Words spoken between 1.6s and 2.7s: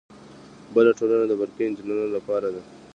انجینرانو لپاره ده.